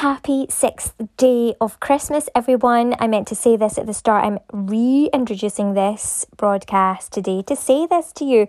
[0.00, 2.94] Happy sixth day of Christmas, everyone.
[2.98, 4.24] I meant to say this at the start.
[4.24, 8.48] I'm reintroducing this broadcast today to say this to you.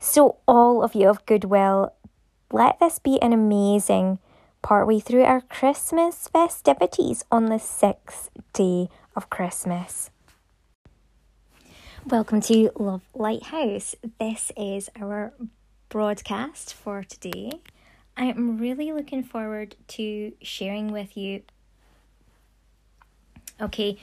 [0.00, 1.94] So, all of you of goodwill,
[2.50, 4.18] let this be an amazing
[4.60, 10.10] partway through our Christmas festivities on the sixth day of Christmas.
[12.06, 13.94] Welcome to Love Lighthouse.
[14.18, 15.32] This is our
[15.90, 17.60] broadcast for today.
[18.18, 21.42] I am really looking forward to sharing with you.
[23.60, 23.96] Okay,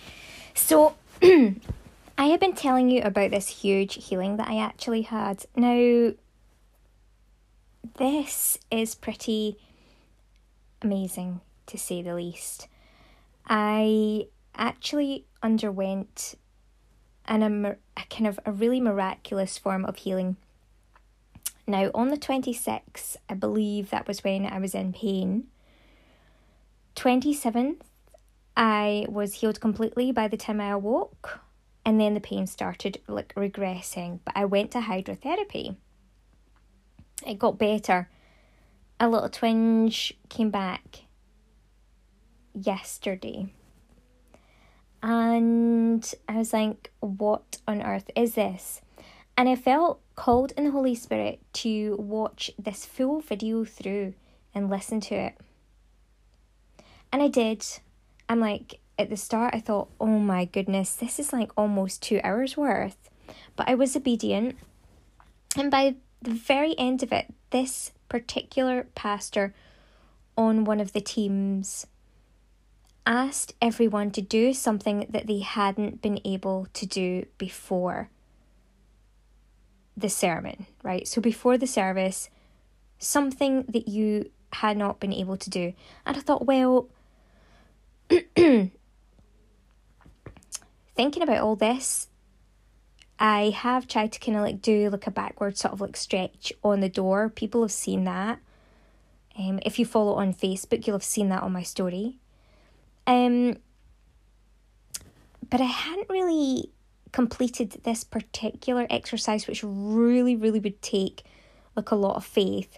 [0.53, 1.55] so I
[2.17, 5.45] have been telling you about this huge healing that I actually had.
[5.53, 6.13] Now,
[7.97, 9.57] this is pretty
[10.81, 12.69] amazing to say the least.
[13.45, 16.35] I actually underwent
[17.25, 20.37] an, a, a kind of a really miraculous form of healing
[21.67, 25.47] now, on the 26th, I believe that was when I was in pain.
[26.95, 27.81] 27th,
[28.55, 31.39] I was healed completely by the time I awoke,
[31.83, 34.19] and then the pain started like regressing.
[34.23, 35.75] But I went to hydrotherapy.
[37.25, 38.09] It got better.
[38.99, 41.05] A little twinge came back
[42.53, 43.47] yesterday.
[45.01, 48.81] And I was like, what on earth is this?
[49.37, 54.13] And I felt called in the Holy Spirit to watch this full video through
[54.53, 55.37] and listen to it.
[57.11, 57.65] And I did.
[58.29, 62.21] I'm like, at the start, I thought, oh my goodness, this is like almost two
[62.23, 63.09] hours worth.
[63.55, 64.55] But I was obedient.
[65.57, 69.53] And by the very end of it, this particular pastor
[70.37, 71.87] on one of the teams
[73.05, 78.09] asked everyone to do something that they hadn't been able to do before
[79.97, 81.07] the sermon, right?
[81.07, 82.29] So before the service,
[82.99, 85.73] something that you had not been able to do.
[86.05, 86.87] And I thought, well,
[88.09, 88.71] thinking
[91.21, 92.07] about all this,
[93.19, 96.51] I have tried to kind of like do like a backward sort of like stretch
[96.63, 97.29] on the door.
[97.29, 98.39] People have seen that.
[99.37, 102.19] Um, if you follow on Facebook, you'll have seen that on my story.
[103.07, 103.57] Um,
[105.49, 106.71] but I hadn't really
[107.15, 111.23] completed this particular exercise, which really, really would take
[111.73, 112.77] like a lot of faith,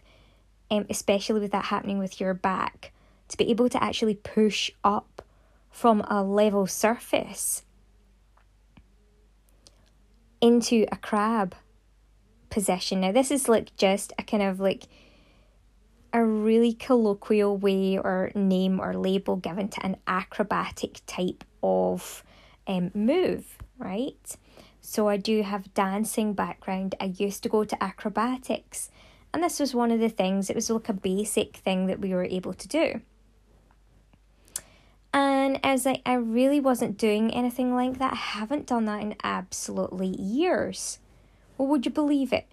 [0.70, 2.92] um, especially with that happening with your back,
[3.30, 5.24] to be able to actually push up
[5.72, 7.64] from a level surface
[10.40, 11.56] into a crab
[12.52, 13.02] position.
[13.02, 14.84] Now, this is like just a kind of like
[16.14, 22.24] a really colloquial way or name or label given to an acrobatic type of
[22.68, 24.36] um, move right?
[24.82, 26.96] So I do have dancing background.
[27.00, 28.90] I used to go to acrobatics,
[29.34, 30.50] and this was one of the things.
[30.50, 33.02] It was like a basic thing that we were able to do.
[35.14, 38.14] And as I, I really wasn't doing anything like that.
[38.14, 41.00] I haven't done that in absolutely years.
[41.58, 42.48] Well, would you believe it?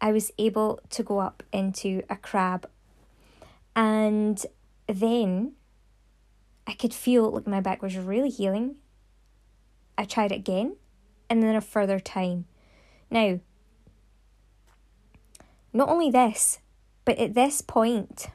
[0.00, 2.68] I was able to go up into a crab,
[3.74, 4.44] and
[4.86, 5.52] then
[6.66, 8.76] I could feel like my back was really healing.
[9.96, 10.76] I tried it again
[11.30, 12.46] and then a further time.
[13.10, 13.40] Now,
[15.72, 16.60] not only this,
[17.04, 18.28] but at this point,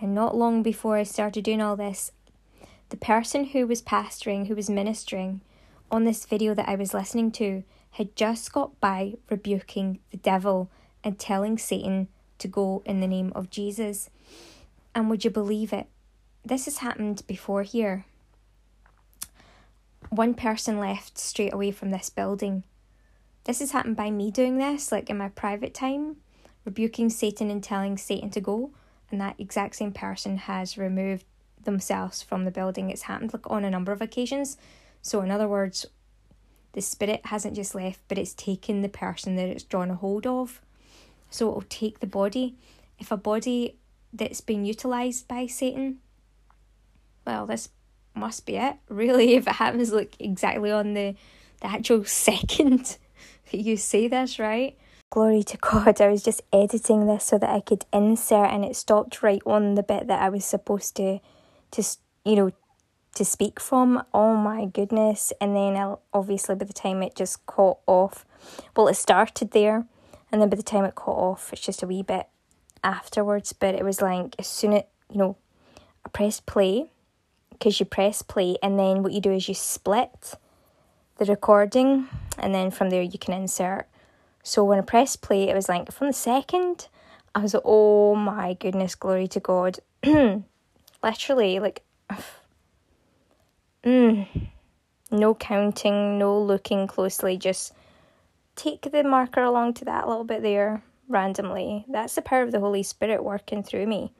[0.00, 2.12] and not long before I started doing all this,
[2.90, 5.40] the person who was pastoring, who was ministering
[5.90, 10.70] on this video that I was listening to, had just got by rebuking the devil
[11.02, 14.10] and telling Satan to go in the name of Jesus.
[14.94, 15.86] And would you believe it?
[16.44, 18.06] This has happened before here
[20.10, 22.64] one person left straight away from this building.
[23.44, 26.16] This has happened by me doing this, like in my private time,
[26.64, 28.72] rebuking Satan and telling Satan to go,
[29.10, 31.24] and that exact same person has removed
[31.62, 32.90] themselves from the building.
[32.90, 34.58] It's happened like on a number of occasions.
[35.00, 35.86] So, in other words,
[36.72, 40.26] the spirit hasn't just left, but it's taken the person that it's drawn a hold
[40.26, 40.60] of.
[41.30, 42.56] So, it'll take the body.
[42.98, 43.78] If a body
[44.12, 45.98] that's been utilized by Satan,
[47.24, 47.68] well, this
[48.20, 51.16] must be it, really, if it happens like exactly on the,
[51.60, 52.98] the actual second
[53.50, 54.76] that you say this, right?
[55.10, 58.76] Glory to God, I was just editing this so that I could insert and it
[58.76, 61.18] stopped right on the bit that I was supposed to,
[61.72, 61.82] to
[62.24, 62.52] you know,
[63.14, 64.04] to speak from.
[64.14, 65.32] Oh my goodness.
[65.40, 68.24] And then I'll, obviously by the time it just caught off,
[68.76, 69.86] well, it started there.
[70.30, 72.28] And then by the time it caught off, it's just a wee bit
[72.84, 73.52] afterwards.
[73.52, 75.36] But it was like, as soon as, you know,
[76.06, 76.92] I pressed play
[77.60, 80.34] because you press play and then what you do is you split
[81.18, 82.08] the recording
[82.38, 83.86] and then from there you can insert.
[84.42, 86.88] So when I pressed play, it was like from the second,
[87.34, 89.78] I was like, oh my goodness, glory to God.
[91.02, 91.82] literally like
[93.84, 94.26] mm,
[95.10, 97.74] no counting, no looking closely, just
[98.56, 101.84] take the marker along to that little bit there randomly.
[101.88, 104.14] That's the power of the Holy Spirit working through me.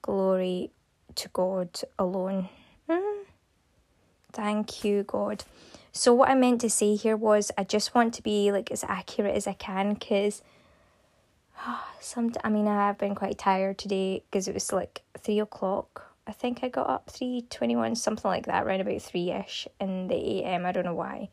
[0.00, 0.70] Glory
[1.16, 2.48] to God alone.
[2.90, 3.24] Mm.
[4.32, 5.44] Thank you, God.
[5.92, 8.84] So what I meant to say here was I just want to be like as
[8.84, 10.42] accurate as I can because
[12.00, 16.14] some I mean I have been quite tired today because it was like three o'clock.
[16.26, 19.68] I think I got up three twenty one something like that, around about three ish
[19.80, 20.66] in the a.m.
[20.66, 21.28] I don't know why.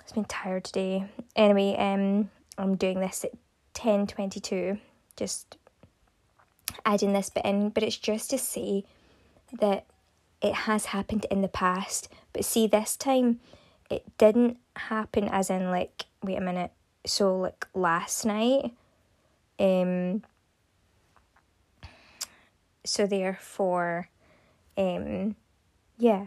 [0.00, 1.06] I've been tired today.
[1.36, 3.32] Anyway, um, I'm doing this at
[3.74, 4.78] ten twenty two.
[5.16, 5.56] Just
[6.84, 8.84] adding this bit in, but it's just to say
[9.52, 9.86] that
[10.40, 12.08] it has happened in the past.
[12.32, 13.40] But see, this time
[13.90, 16.70] it didn't happen as in like wait a minute
[17.06, 18.72] so like last night
[19.58, 20.22] um
[22.84, 24.08] so therefore
[24.76, 25.34] um
[25.96, 26.26] yeah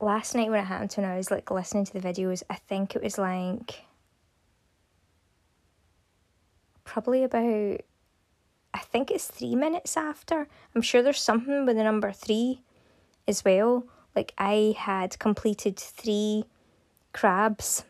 [0.00, 2.96] last night when it happened when I was like listening to the videos I think
[2.96, 3.84] it was like
[6.84, 7.80] probably about
[8.74, 10.48] I think it's three minutes after.
[10.74, 12.62] I'm sure there's something with the number three
[13.28, 13.84] as well.
[14.16, 16.44] Like I had completed three
[17.12, 17.84] crabs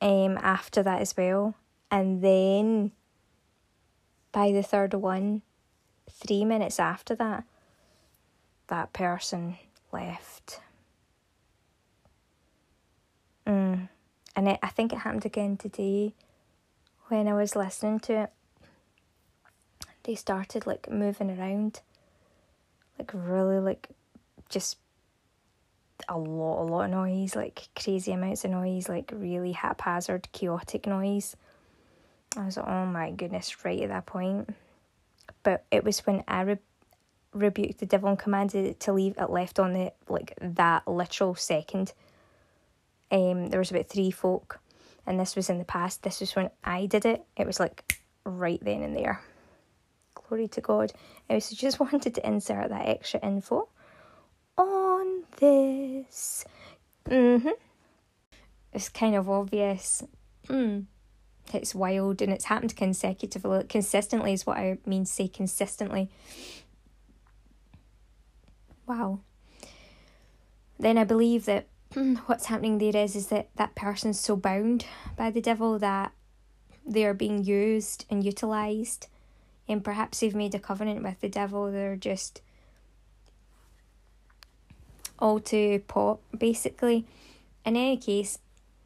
[0.00, 1.54] um, after that as well.
[1.90, 2.92] And then
[4.32, 5.42] by the third one,
[6.10, 7.44] three minutes after that,
[8.68, 9.56] that person
[9.92, 10.60] left.
[13.46, 13.88] Mm.
[14.36, 16.14] And it, I think it happened again today
[17.10, 18.30] when I was listening to it.
[20.04, 21.80] They started like moving around,
[22.98, 23.88] like really like
[24.48, 24.78] just
[26.08, 30.86] a lot, a lot of noise, like crazy amounts of noise, like really haphazard, chaotic
[30.86, 31.36] noise.
[32.36, 34.54] I was like, oh my goodness, right at that point.
[35.42, 36.58] But it was when I re-
[37.34, 41.34] rebuked the devil and commanded it to leave, it left on the like that literal
[41.34, 41.92] second.
[43.10, 44.60] Um, there was about three folk,
[45.10, 46.04] and this was in the past.
[46.04, 47.24] This was when I did it.
[47.36, 49.20] It was like right then and there.
[50.14, 50.92] Glory to God.
[51.28, 53.68] I was just wanted to insert that extra info
[54.56, 56.44] on this.
[57.06, 57.48] Mm-hmm.
[58.72, 60.04] It's kind of obvious.
[60.46, 60.84] Mm.
[61.52, 63.64] It's wild and it's happened consecutively.
[63.64, 66.08] Consistently is what I mean say consistently.
[68.86, 69.18] Wow.
[70.78, 71.66] Then I believe that
[72.26, 76.12] what's happening there is is that that person's so bound by the devil that
[76.86, 79.08] they are being used and utilized
[79.68, 82.42] and perhaps they've made a covenant with the devil they're just
[85.20, 87.06] all to pop basically.
[87.64, 88.38] In any case,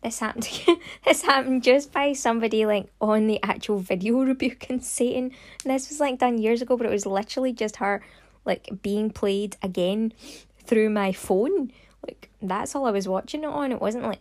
[0.03, 0.49] this happened
[1.05, 5.31] this happened just by somebody like on the actual video rebuking Satan.
[5.65, 8.03] And this was like done years ago, but it was literally just her
[8.45, 10.13] like being played again
[10.65, 11.73] through my phone.
[12.07, 13.73] Like that's all I was watching it on.
[13.73, 14.21] It wasn't like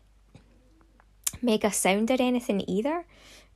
[1.42, 3.06] mega sound or anything either.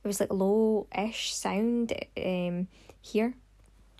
[0.04, 2.68] It was like low ish sound um
[3.00, 3.34] here.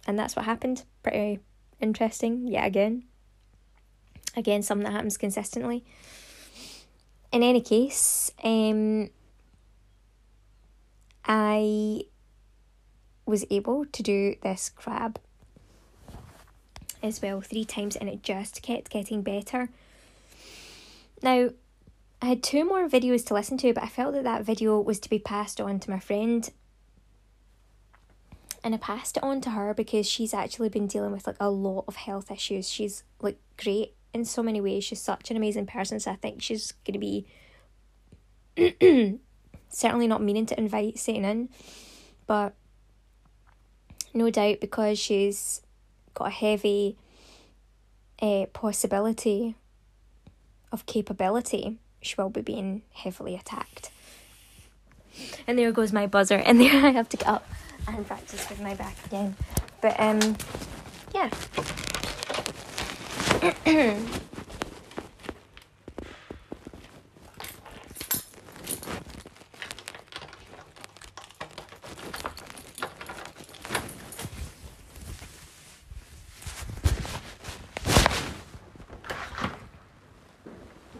[0.07, 0.85] And that's what happened.
[1.03, 1.41] Pretty
[1.81, 3.05] interesting, yet again.
[4.37, 5.85] Again, something that happens consistently.
[7.33, 9.11] In any case, um,
[11.25, 12.03] I
[13.27, 15.21] was able to do this crab
[17.03, 19.69] as well three times and it just kept getting better.
[21.23, 21.51] Now,
[22.21, 24.99] I had two more videos to listen to, but I felt that that video was
[25.01, 26.49] to be passed on to my friend.
[28.65, 31.51] And I passed it on to her because she's actually been dealing with like a
[31.51, 32.69] lot of health issues.
[32.69, 34.85] She's like great in so many ways.
[34.85, 37.27] She's such an amazing person, so I think she's going to be
[39.69, 41.49] certainly not meaning to invite Satan in,
[42.27, 42.55] but
[44.13, 45.63] no doubt because she's
[46.15, 46.97] got a heavy
[48.21, 49.55] uh, possibility
[50.73, 53.91] of capability, she will be being heavily attacked.
[55.47, 57.49] And there goes my buzzer, and there I have to get up
[57.87, 59.37] and practice with my back again.
[59.81, 60.37] But um,
[61.15, 61.31] yeah.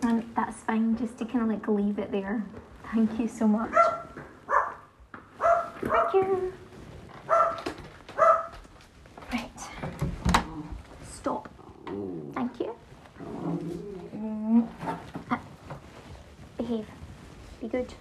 [0.03, 0.63] and that's
[1.41, 2.45] to like leave it there.
[2.93, 3.73] Thank you so much.
[5.81, 6.53] Thank you.
[9.33, 9.61] Right.
[11.07, 11.49] Stop.
[12.35, 12.75] Thank you.
[15.31, 15.37] Uh,
[16.57, 16.87] behave.
[17.61, 17.95] Be good.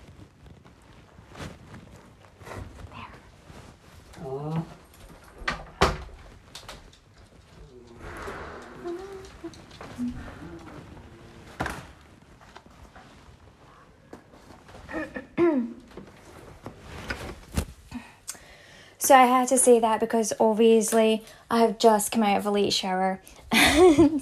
[19.08, 22.52] So I had to say that because obviously I have just come out of a
[22.52, 23.22] late shower
[23.54, 24.22] and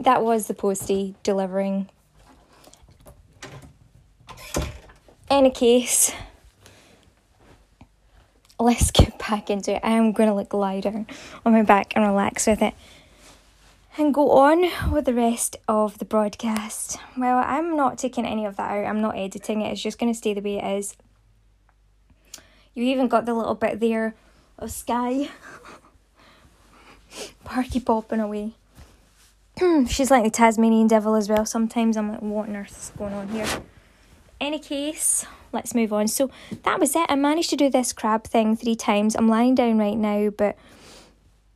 [0.00, 1.88] that was the postie delivering.
[5.30, 6.10] In a case,
[8.58, 9.80] let's get back into it.
[9.84, 11.06] I am going to lie down
[11.44, 12.74] on my back and relax with it
[13.96, 16.98] and go on with the rest of the broadcast.
[17.16, 20.12] Well, I'm not taking any of that out, I'm not editing it, it's just going
[20.12, 20.96] to stay the way it is.
[22.76, 24.14] You even got the little bit there
[24.58, 25.30] of sky.
[27.44, 28.52] Parky popping away.
[29.88, 31.46] She's like the Tasmanian devil as well.
[31.46, 33.46] Sometimes I'm like, what on earth is going on here?
[34.38, 36.06] Any case, let's move on.
[36.06, 36.30] So
[36.64, 37.06] that was it.
[37.08, 39.16] I managed to do this crab thing three times.
[39.16, 40.58] I'm lying down right now, but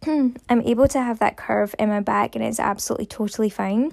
[0.06, 3.92] I'm able to have that curve in my back and it's absolutely totally fine.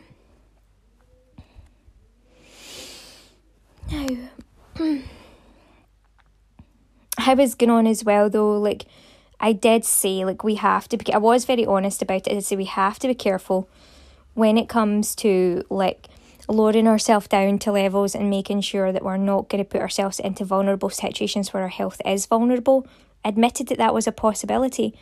[3.91, 4.07] Now,
[7.27, 8.85] I was going on as well though, like
[9.39, 12.35] I did say, like we have to be, I was very honest about it.
[12.35, 13.69] I say we have to be careful
[14.33, 16.07] when it comes to like
[16.47, 20.19] lowering ourselves down to levels and making sure that we're not going to put ourselves
[20.19, 22.87] into vulnerable situations where our health is vulnerable.
[23.25, 24.95] Admitted that that was a possibility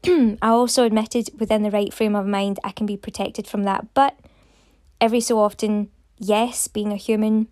[0.06, 3.86] I also admitted within the right frame of mind I can be protected from that,
[3.94, 4.18] but
[5.00, 7.48] every so often, yes, being a human,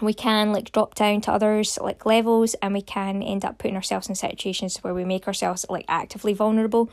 [0.00, 3.76] we can like drop down to others like levels and we can end up putting
[3.76, 6.90] ourselves in situations where we make ourselves like actively vulnerable.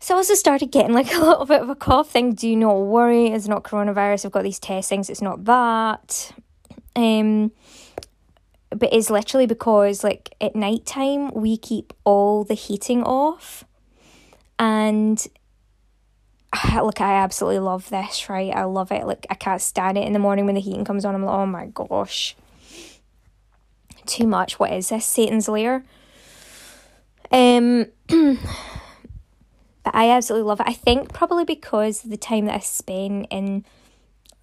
[0.00, 2.34] So I also started getting like a little bit of a cough thing.
[2.34, 4.26] Do not worry, it's not coronavirus.
[4.26, 6.32] I've got these testings, it's not that.
[6.94, 7.52] Um
[8.70, 13.64] but it's literally because like at night time we keep all the heating off
[14.58, 15.26] and
[16.74, 18.54] look I absolutely love this right?
[18.54, 19.06] I love it.
[19.06, 21.14] Like I can't stand it in the morning when the heating comes on.
[21.14, 22.36] I'm like oh my gosh.
[24.06, 24.58] Too much.
[24.58, 25.04] What is this?
[25.04, 25.84] Satan's lair?
[27.30, 30.68] Um but I absolutely love it.
[30.68, 33.64] I think probably because the time that I spent in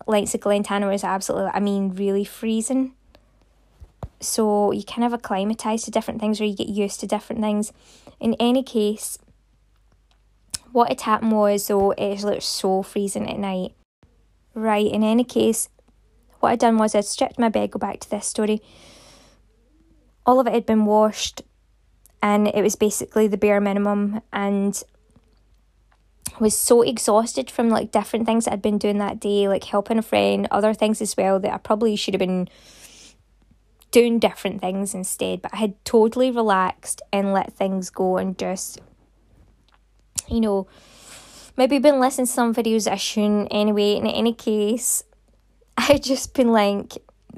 [0.07, 2.93] Lights of Glentana was absolutely I mean really freezing.
[4.21, 7.73] So you kind of acclimatise to different things or you get used to different things.
[8.19, 9.19] In any case,
[10.75, 13.71] what had happened was though it looked so freezing at night.
[14.53, 15.69] Right, in any case,
[16.41, 18.61] what I'd done was I'd stripped my bed, go back to this story.
[20.25, 21.43] All of it had been washed
[22.21, 24.83] and it was basically the bare minimum and
[26.41, 29.97] was so exhausted from like different things that I'd been doing that day, like helping
[29.97, 32.49] a friend, other things as well that I probably should have been
[33.91, 35.41] doing different things instead.
[35.41, 38.81] But I had totally relaxed and let things go and just,
[40.27, 40.67] you know,
[41.57, 43.93] maybe been listening to some videos I shouldn't anyway.
[43.95, 45.03] In any case,
[45.77, 46.93] I just been like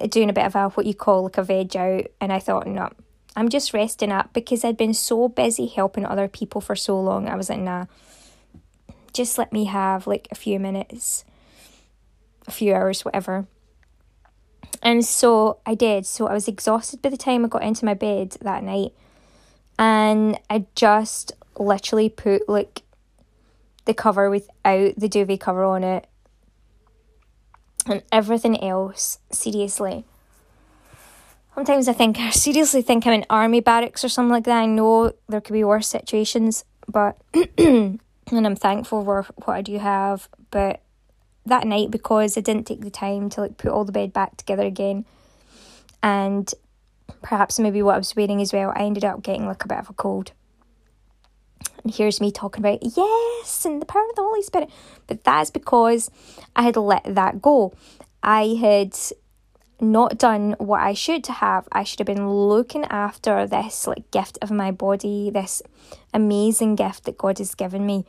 [0.09, 2.67] doing a bit of a what you call like a veg out, and I thought,
[2.67, 2.89] no,
[3.35, 7.27] I'm just resting up because I'd been so busy helping other people for so long.
[7.27, 7.85] I was like, nah,
[9.13, 11.25] just let me have like a few minutes,
[12.47, 13.47] a few hours, whatever.
[14.81, 16.05] And so I did.
[16.05, 18.93] So I was exhausted by the time I got into my bed that night.
[19.79, 22.83] And I just literally put like
[23.85, 26.07] the cover without the duvet cover on it.
[27.85, 30.03] And everything else, seriously.
[31.55, 34.59] Sometimes I think, I seriously think I'm in army barracks or something like that.
[34.59, 37.17] I know there could be worse situations, but,
[37.57, 37.99] and
[38.31, 40.81] I'm thankful for what I do have, but
[41.45, 44.37] that night because I didn't take the time to like put all the bed back
[44.37, 45.05] together again.
[46.03, 46.53] And
[47.21, 49.79] perhaps maybe what I was wearing as well, I ended up getting like a bit
[49.79, 50.33] of a cold.
[51.83, 54.69] And here's me talking about yes and the power of the Holy Spirit.
[55.07, 56.11] But that's because
[56.55, 57.73] I had let that go.
[58.21, 58.95] I had
[59.79, 61.67] not done what I should have.
[61.71, 65.61] I should have been looking after this like gift of my body, this
[66.13, 68.05] amazing gift that God has given me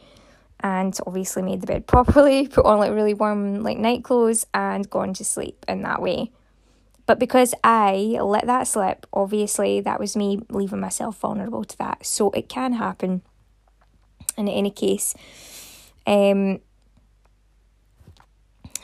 [0.60, 4.88] and obviously made the bed properly, put on like really warm like night clothes and
[4.88, 6.32] gone to sleep in that way.
[7.06, 12.04] But because I let that slip, obviously that was me leaving myself vulnerable to that.
[12.04, 13.22] So it can happen.
[14.38, 15.14] In any case,
[16.06, 16.60] um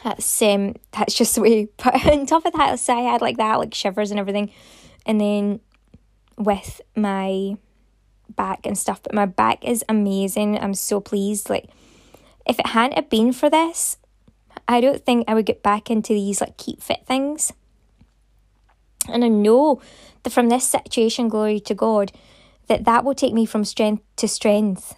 [0.02, 3.38] that's um that's just the way but on top of that so I had like
[3.38, 4.50] that, like shivers and everything.
[5.06, 5.60] And then
[6.36, 7.56] with my
[8.36, 10.58] back and stuff, but my back is amazing.
[10.58, 11.50] I'm so pleased.
[11.50, 11.68] Like,
[12.46, 13.98] if it hadn't have been for this,
[14.66, 17.52] I don't think I would get back into these like keep fit things.
[19.08, 19.82] And I know
[20.22, 22.12] that from this situation, glory to God,
[22.68, 24.94] that that will take me from strength to strength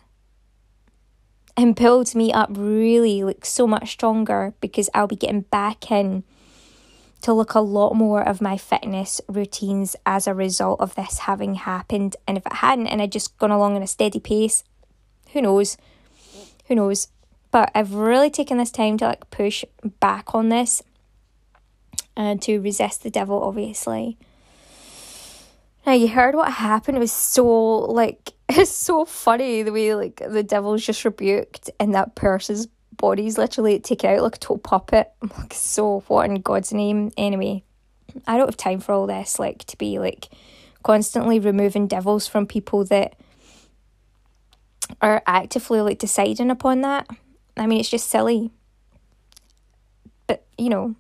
[1.57, 6.25] and build me up really like so much stronger because I'll be getting back in
[7.23, 11.55] to look a lot more of my fitness routines as a result of this having
[11.55, 12.15] happened.
[12.29, 14.63] And if it hadn't, and I'd just gone along in a steady pace,
[15.33, 15.77] who knows?
[16.69, 17.09] Who knows?
[17.51, 19.65] But I've really taken this time to like push
[19.99, 20.83] back on this
[22.17, 24.19] and to resist the devil, obviously.
[25.87, 26.97] Now you heard what happened.
[26.97, 31.95] It was so like it's so funny the way like the devil's just rebuked and
[31.95, 32.67] that person's
[32.97, 35.13] body's literally taken out like a total puppet.
[35.23, 37.13] I'm like, so what in God's name?
[37.17, 37.63] Anyway,
[38.27, 40.29] I don't have time for all this, like to be like
[40.83, 43.15] constantly removing devils from people that
[45.01, 47.07] are actively like deciding upon that.
[47.57, 48.51] I mean, it's just silly.
[50.27, 50.95] But, you know,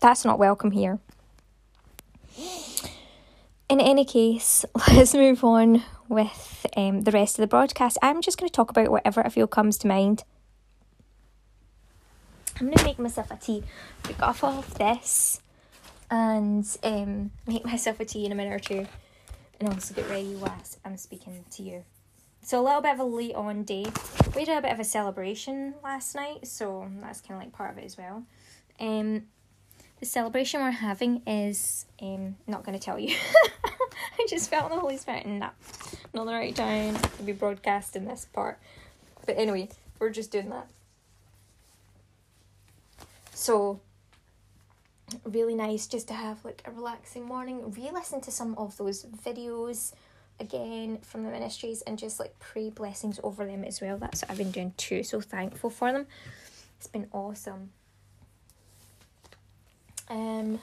[0.00, 0.98] that's not welcome here.
[3.68, 7.98] In any case, let's move on with um, the rest of the broadcast.
[8.00, 10.22] I'm just going to talk about whatever I feel comes to mind.
[12.60, 13.64] I'm going to make myself a tea,
[14.04, 15.40] pick off of this,
[16.10, 18.86] and um, make myself a tea in a minute or two,
[19.58, 21.84] and also get ready whilst I'm speaking to you.
[22.42, 23.86] So a little bit of a late on day.
[24.36, 27.72] We did a bit of a celebration last night, so that's kind of like part
[27.72, 28.22] of it as well.
[28.78, 29.24] Um,
[30.00, 33.16] the celebration we're having is um not going to tell you.
[34.18, 35.50] I just felt the Holy Spirit, and nah,
[36.12, 38.58] not the right time to be broadcasting this part.
[39.26, 40.68] But anyway, we're just doing that.
[43.34, 43.80] So
[45.24, 47.72] really nice just to have like a relaxing morning.
[47.72, 49.92] Re-listen to some of those videos
[50.40, 53.98] again from the ministries and just like pray blessings over them as well.
[53.98, 55.02] That's what I've been doing too.
[55.02, 56.06] So thankful for them.
[56.78, 57.70] It's been awesome.
[60.08, 60.58] Um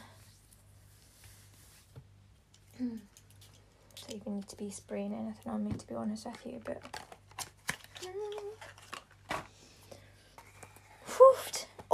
[2.76, 3.02] don't
[4.10, 6.82] even need to be spraying anything on me to be honest with you, but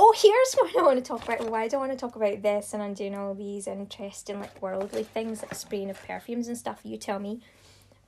[0.02, 1.52] Oh, here's what I want to talk about.
[1.52, 4.40] Why I do I want to talk about this and I'm doing all these interesting
[4.40, 6.80] like worldly things like spraying of perfumes and stuff?
[6.84, 7.42] You tell me.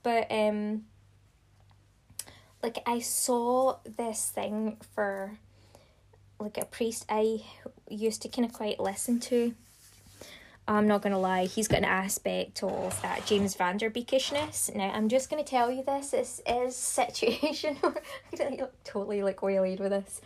[0.02, 0.86] But um
[2.62, 5.38] like I saw this thing for
[6.42, 7.42] like a priest I
[7.88, 9.54] used to kind of quite listen to.
[10.66, 14.74] I'm not gonna lie, he's got an aspect of that James Van Der Beekishness.
[14.74, 16.10] Now I'm just gonna tell you this.
[16.10, 20.20] This is situation where totally like waylaid with this.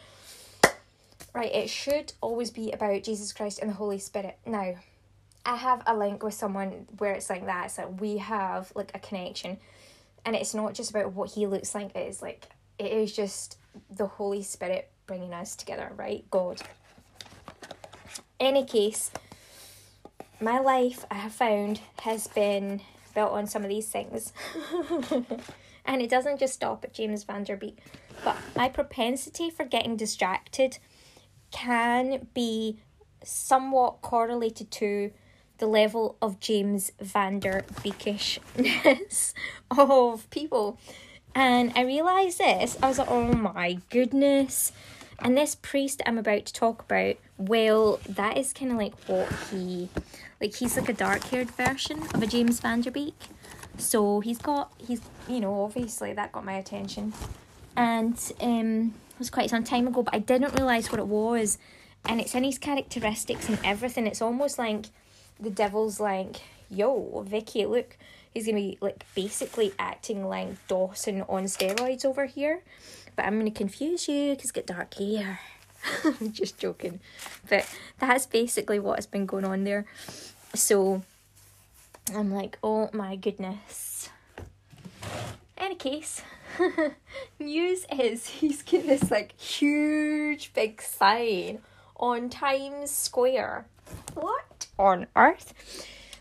[1.34, 4.38] Right, it should always be about Jesus Christ and the Holy Spirit.
[4.46, 4.74] Now,
[5.44, 7.66] I have a link with someone where it's like that.
[7.66, 9.58] It's like we have like a connection,
[10.24, 11.94] and it's not just about what he looks like.
[11.94, 12.46] It is like
[12.78, 13.58] it is just
[13.90, 16.24] the Holy Spirit bringing us together, right?
[16.30, 16.62] God.
[18.38, 19.10] Any case,
[20.40, 22.80] my life I have found has been
[23.14, 24.32] built on some of these things.
[25.86, 27.78] and it doesn't just stop at James Van Der Beek,
[28.24, 30.78] but my propensity for getting distracted
[31.50, 32.78] can be
[33.22, 35.10] somewhat correlated to
[35.58, 39.32] the level of James Vanderbeekishness
[39.70, 40.78] of people.
[41.34, 44.72] And I realised this, I was like, oh my goodness.
[45.20, 49.32] And this priest I'm about to talk about, well, that is kind of like what
[49.50, 49.88] he,
[50.40, 53.14] like he's like a dark haired version of a James Van Der Beek.
[53.78, 57.12] So he's got, he's, you know, obviously that got my attention.
[57.76, 61.58] And um, it was quite some time ago, but I didn't realise what it was.
[62.04, 64.06] And it's in his characteristics and everything.
[64.06, 64.86] It's almost like
[65.40, 66.36] the devil's like,
[66.70, 67.96] yo, Vikkie, look,
[68.32, 72.62] he's gonna be like basically acting like Dawson on steroids over here.
[73.16, 75.40] But I'm gonna confuse you because get dark hair.
[76.04, 77.00] I'm just joking.
[77.48, 79.86] But that's basically what has been going on there.
[80.54, 81.02] So
[82.14, 84.10] I'm like, oh my goodness.
[85.58, 86.22] Any case,
[87.38, 91.60] news is he's got this like huge big sign
[91.96, 93.66] on Times Square.
[94.14, 95.54] What on earth?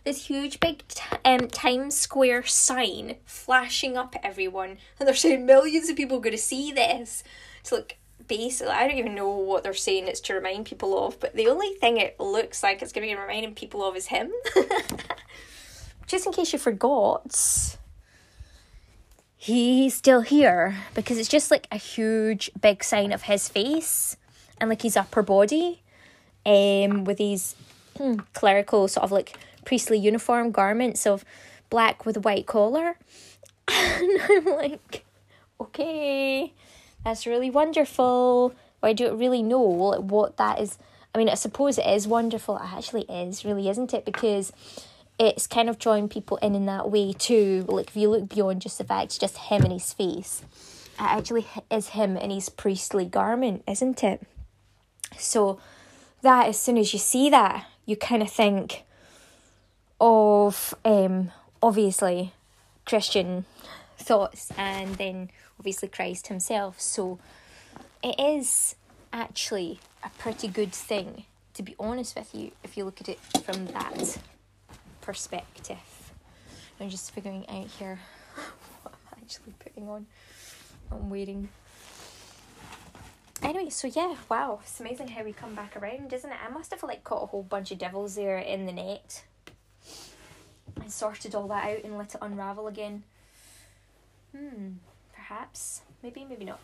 [0.06, 0.84] This huge big
[1.26, 6.22] um Times Square sign flashing up at everyone, and they're saying millions of people are
[6.22, 7.24] going to see this.
[7.62, 11.20] It's like basically, I don't even know what they're saying it's to remind people of,
[11.20, 14.06] but the only thing it looks like it's going to be reminding people of is
[14.06, 14.32] him.
[16.08, 17.78] Just in case you forgot,
[19.38, 24.18] he's still here because it's just like a huge big sign of his face
[24.60, 25.82] and like his upper body
[26.46, 27.56] um with these
[27.98, 29.36] hmm, clerical sort of like
[29.66, 31.26] priestly uniform garments of
[31.70, 32.98] black with white collar.
[33.68, 35.06] And i'm like
[35.60, 36.54] okay
[37.04, 38.54] that's really wonderful.
[38.82, 40.78] But i don't really know what that is?
[41.14, 42.58] I mean i suppose it is wonderful.
[42.58, 44.06] It actually is really isn't it?
[44.06, 44.52] Because
[45.18, 47.66] it's kind of drawing people in in that way too.
[47.68, 50.44] Like if you look beyond just the fact it's just him and his face,
[51.00, 54.22] it actually is him in his priestly garment, isn't it?
[55.18, 55.60] So
[56.22, 58.84] that as soon as you see that, you kind of think
[60.00, 61.32] of um,
[61.62, 62.34] obviously
[62.86, 63.46] Christian
[63.98, 65.30] thoughts and then
[65.60, 66.80] obviously Christ himself.
[66.80, 67.20] So
[68.04, 68.76] it is
[69.12, 73.20] actually a pretty good thing, to be honest with you, if you look at it
[73.44, 74.20] from that
[75.02, 75.78] perspective.
[76.80, 78.00] I'm just figuring out here
[78.84, 80.06] what I'm actually putting on.
[80.92, 81.50] I'm waiting.
[83.42, 86.38] Anyway, so yeah, wow, it's amazing how we come back around, isn't it?
[86.46, 89.24] I must have like caught a whole bunch of devils there in the net
[90.82, 93.04] and sorted all that out and let it unravel again.
[94.36, 94.74] Hmm,
[95.14, 95.82] perhaps.
[96.04, 96.60] Maybe, maybe not.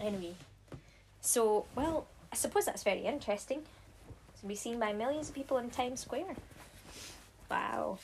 [0.00, 0.34] Anyway,
[1.20, 3.62] so, well, I suppose that's very interesting.
[4.32, 6.36] It's to be seen by millions of people in Times Square.
[7.50, 7.98] Wow.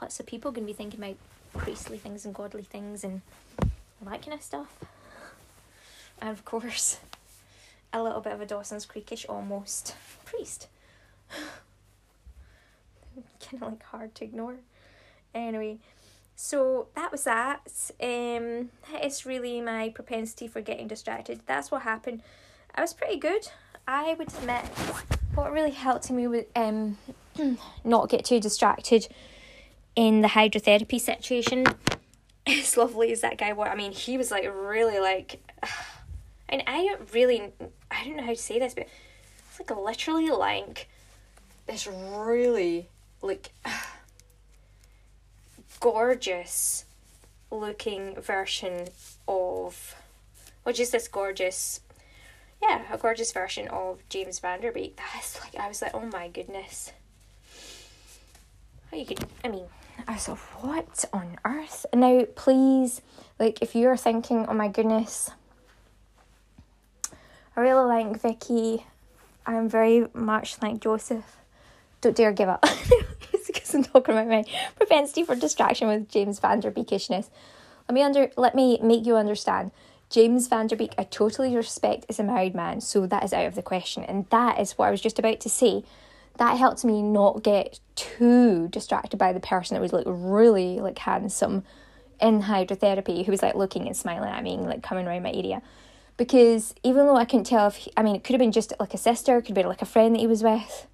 [0.00, 1.16] Lots of people going to be thinking about
[1.52, 3.20] priestly things and godly things and
[4.02, 4.74] that kind of stuff.
[6.20, 6.98] And of course,
[7.92, 10.68] a little bit of a Dawson's Creekish almost priest.
[13.50, 14.56] kind of like hard to ignore.
[15.34, 15.78] Anyway,
[16.34, 17.60] so that was that.
[18.00, 21.40] Um, it's really my propensity for getting distracted.
[21.46, 22.22] That's what happened.
[22.74, 23.48] I was pretty good.
[23.86, 24.64] I would admit
[25.34, 26.98] what really helped me with um
[27.84, 29.08] not get too distracted
[29.96, 31.66] in the hydrotherapy situation.
[32.46, 35.38] As lovely as that guy was, I mean, he was like really like,
[36.48, 37.52] and I really,
[37.90, 38.88] I don't know how to say this, but
[39.50, 40.88] it's like literally like
[41.66, 42.88] this really
[43.22, 43.50] like
[45.80, 46.84] gorgeous
[47.50, 48.88] looking version
[49.26, 49.94] of
[50.64, 51.80] well just this gorgeous
[52.62, 56.06] yeah a gorgeous version of james van der beek that's like i was like oh
[56.12, 56.92] my goodness.
[58.90, 59.66] How you could i mean
[60.06, 61.86] i was like what on earth?
[61.94, 63.00] Now please
[63.38, 65.30] like if you're thinking oh my goodness.
[67.56, 68.84] I really like vikkie.
[69.46, 71.36] I'm very much like joseph.
[72.00, 72.64] Don't dare give up
[73.74, 74.44] I'm talking about my
[74.76, 77.28] propensity for distraction with James Van Der Beekishness.
[77.88, 79.70] Let me under let me make you understand.
[80.10, 83.46] James Van Der Beek, I totally respect as a married man, so that is out
[83.46, 84.04] of the question.
[84.04, 85.84] And that is what I was just about to say.
[86.38, 90.98] That helped me not get too distracted by the person that was like really like
[90.98, 91.64] handsome
[92.20, 95.32] in hydrotherapy who was like looking and smiling at me and like coming around my
[95.32, 95.60] area.
[96.16, 98.72] Because even though I couldn't tell if he, I mean it could have been just
[98.80, 100.86] like a sister, could have been like a friend that he was with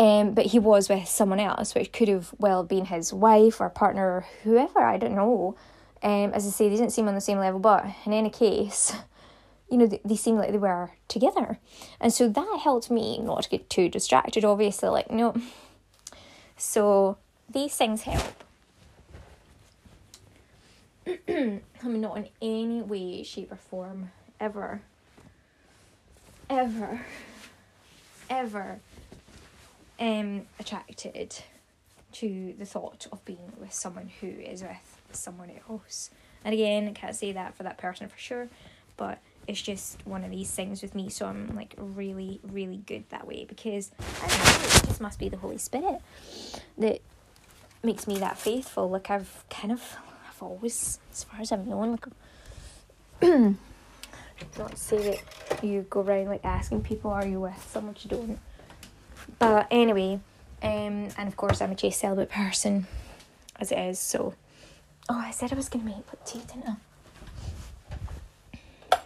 [0.00, 3.68] um, but he was with someone else, which could have well been his wife or
[3.68, 5.56] partner or whoever, I don't know.
[6.02, 8.94] Um, as I say, they didn't seem on the same level, but in any case,
[9.70, 11.58] you know, they, they seemed like they were together.
[12.00, 15.34] And so that helped me not to get too distracted, obviously, like, no.
[16.56, 17.18] So
[17.50, 18.44] these things help.
[21.28, 24.80] I mean, not in any way, shape, or form, ever,
[26.48, 27.02] ever,
[28.30, 28.80] ever
[30.00, 31.36] um, attracted
[32.12, 34.78] to the thought of being with someone who is with
[35.12, 36.10] someone else.
[36.44, 38.48] And again, I can't say that for that person for sure,
[38.96, 41.08] but it's just one of these things with me.
[41.10, 45.18] So I'm like really, really good that way because I don't know, it just must
[45.18, 46.00] be the Holy Spirit
[46.78, 47.00] that
[47.82, 48.88] makes me that faithful.
[48.88, 49.96] Like I've kind of,
[50.28, 52.06] I've always, as far as I've known, like,
[54.58, 58.38] not say that you go around like asking people, are you with someone you don't
[59.40, 60.20] but anyway,
[60.62, 62.86] um, and of course I'm a chaste celibate person,
[63.58, 63.98] as it is.
[63.98, 64.34] So,
[65.08, 66.68] oh, I said I was gonna make put tea, didn't
[68.92, 68.98] I?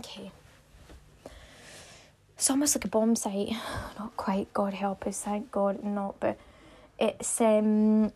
[0.00, 0.32] Okay.
[2.34, 3.52] It's almost like a bomb site.
[3.98, 4.52] Not quite.
[4.52, 5.22] God help us.
[5.22, 6.18] Thank God, not.
[6.20, 6.36] But
[6.98, 8.12] it's um.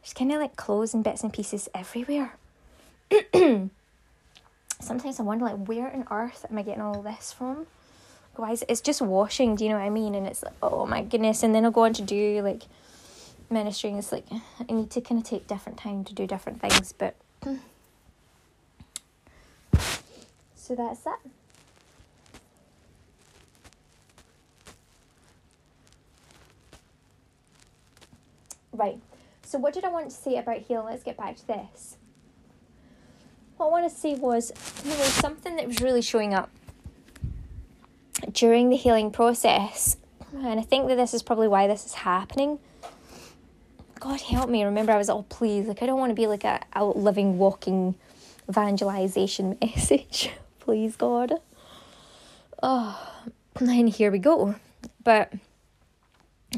[0.00, 2.34] There's kind of like clothes and bits and pieces everywhere.
[4.80, 7.66] sometimes I wonder like where on earth am I getting all this from?
[8.36, 10.14] Guys, it's just washing, do you know what I mean?
[10.14, 12.62] And it's like, oh my goodness, and then I'll go on to do like
[13.50, 16.60] ministry and it's like I need to kind of take different time to do different
[16.60, 17.16] things, but
[20.54, 21.18] so that's that.
[28.72, 29.00] Right.
[29.42, 30.86] So what did I want to say about healing?
[30.86, 31.97] Let's get back to this
[33.58, 34.52] what I want to say was,
[34.84, 36.48] you know, something that was really showing up
[38.32, 39.96] during the healing process,
[40.32, 42.60] and I think that this is probably why this is happening.
[43.98, 44.62] God help me.
[44.62, 46.84] Remember, I was all oh, please, like I don't want to be like a, a
[46.84, 47.96] living, walking
[48.48, 50.30] evangelization message.
[50.60, 51.34] please, God.
[52.62, 53.12] Oh,
[53.58, 54.54] and here we go.
[55.02, 55.32] But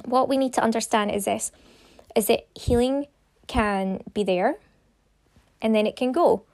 [0.04, 1.50] what we need to understand is this:
[2.14, 3.06] is that healing
[3.46, 4.58] can be there,
[5.62, 6.44] and then it can go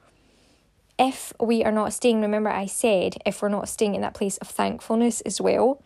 [0.99, 4.37] if we are not staying, remember I said if we're not staying in that place
[4.39, 5.83] of thankfulness as well.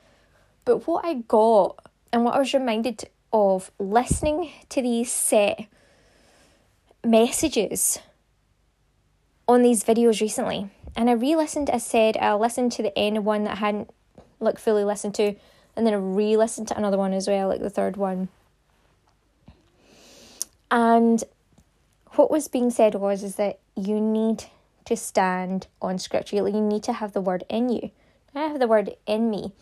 [0.64, 5.66] But what I got and what I was reminded of listening to these set
[7.04, 7.98] messages
[9.48, 10.70] on these videos recently.
[10.96, 13.90] And I re listened, I said I listened to the end one that I hadn't
[14.38, 15.34] like fully listened to,
[15.76, 18.28] and then I re listened to another one as well, like the third one.
[20.70, 21.22] And
[22.12, 24.44] what was being said was is that you need
[24.84, 26.36] to stand on scripture.
[26.36, 27.90] You need to have the word in you.
[28.34, 29.52] I have the word in me.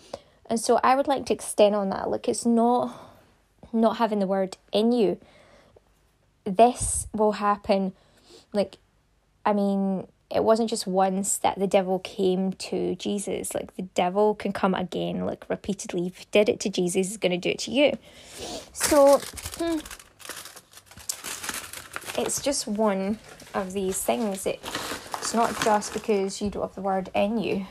[0.46, 2.10] And so I would like to extend on that.
[2.10, 3.04] Like it's not
[3.72, 5.18] not having the word in you.
[6.44, 7.92] This will happen
[8.52, 8.78] like
[9.44, 13.54] I mean, it wasn't just once that the devil came to Jesus.
[13.54, 16.06] Like the devil can come again, like repeatedly.
[16.06, 17.96] If he did it to Jesus, he's going to do it to you.
[18.72, 19.20] So
[19.58, 19.78] hmm,
[22.20, 23.18] it's just one
[23.54, 24.46] of these things.
[24.46, 24.60] It,
[25.28, 27.66] it's not just because you don't have the word in you.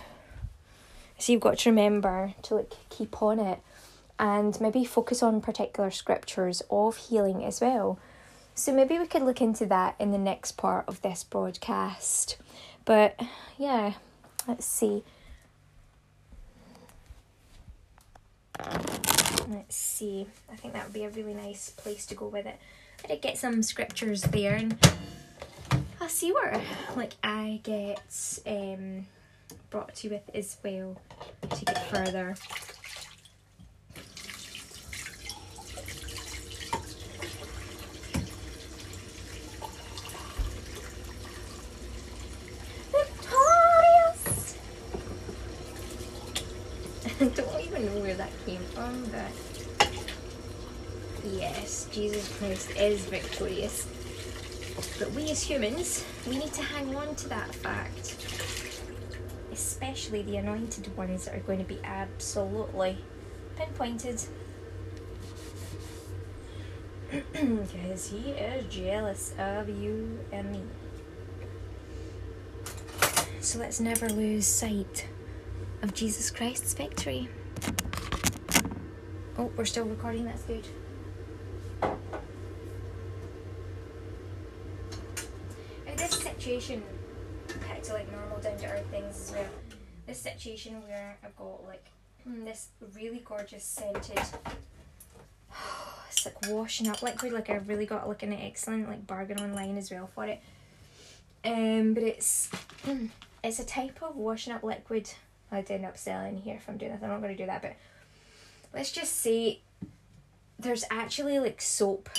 [1.17, 3.62] So you've got to remember to like keep on it
[4.20, 7.98] and maybe focus on particular scriptures of healing as well.
[8.54, 12.38] So maybe we could look into that in the next part of this broadcast.
[12.86, 13.20] But
[13.58, 13.93] yeah,
[14.48, 15.04] let's see.
[19.50, 20.28] Let's see.
[20.52, 22.60] I think that would be a really nice place to go with it.
[23.04, 24.78] I did get some scriptures there and
[26.08, 26.60] See where
[26.96, 29.06] like I get um
[29.70, 30.96] brought to you with as well
[31.41, 32.36] to get further.
[42.91, 44.56] Victorious!
[47.06, 49.32] I don't even know where that came from, but
[51.26, 53.86] yes, Jesus Christ is victorious.
[55.00, 58.16] But we as humans, we need to hang on to that fact.
[59.52, 62.98] Especially the anointed ones that are going to be absolutely
[63.56, 64.22] pinpointed.
[67.32, 70.62] Because he is jealous of you and me.
[73.40, 75.08] So let's never lose sight
[75.82, 77.30] of Jesus Christ's victory.
[79.38, 80.68] Oh, we're still recording, that's good.
[85.86, 86.81] In this situation,
[87.67, 89.49] back to like normal down to earth things as well.
[90.05, 91.83] This situation where I've got like
[92.23, 94.17] hmm, this really gorgeous scented
[96.10, 99.77] it's like washing up liquid like I've really got like an excellent like bargain online
[99.77, 100.41] as well for it
[101.43, 102.49] um but it's
[103.43, 105.12] it's a type of washing up liquid
[105.51, 107.62] I'd end up selling here if I'm doing this I'm not going to do that,
[107.62, 107.75] but
[108.73, 109.60] let's just say
[110.57, 112.10] there's actually like soap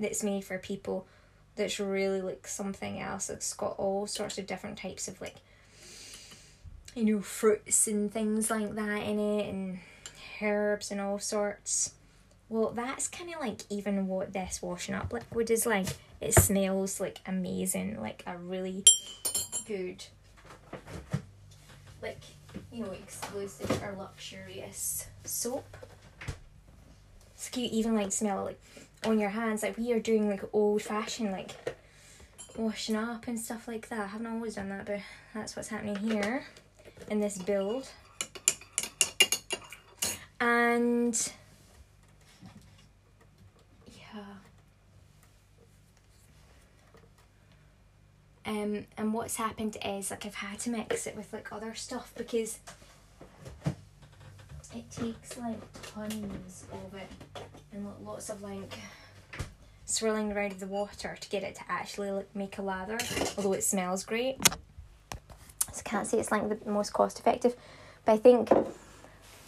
[0.00, 1.06] that's made for people
[1.56, 3.30] that's really like something else.
[3.30, 5.36] It's got all sorts of different types of like,
[6.94, 9.78] you know, fruits and things like that in it, and
[10.40, 11.94] herbs and all sorts.
[12.48, 15.86] Well, that's kind of like even what this washing up liquid is like.
[16.20, 18.84] It smells like amazing, like a really
[19.66, 20.04] good,
[22.02, 22.20] like
[22.70, 25.76] you know, exclusive or luxurious soap.
[27.36, 28.60] So you even like smell like
[29.04, 29.62] on your hands.
[29.62, 31.50] Like we are doing like old fashioned like
[32.56, 34.00] washing up and stuff like that.
[34.00, 35.00] I haven't always done that, but
[35.34, 36.44] that's what's happening here
[37.10, 37.88] in this build.
[40.40, 41.32] And
[43.86, 44.24] yeah.
[48.44, 52.12] Um, and what's happened is like I've had to mix it with like other stuff
[52.16, 52.58] because
[54.74, 57.08] it takes like tons of it
[57.72, 58.74] and lots of like
[59.84, 62.98] swirling around the water to get it to actually like make a lather
[63.36, 64.36] although it smells great.
[65.72, 67.56] So I can't say it's like the most cost effective
[68.04, 68.50] but I think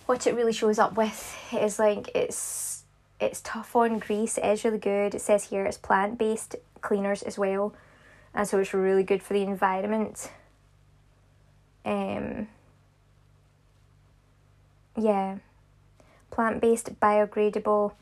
[0.06, 2.82] what it really shows up with is like it's
[3.20, 4.36] it's tough on grease.
[4.38, 5.14] It is really good.
[5.14, 7.74] It says here it's plant based cleaners as well
[8.34, 10.30] and so it's really good for the environment.
[11.86, 12.48] Um,
[14.96, 15.38] yeah,
[16.30, 17.92] plant based, biodegradable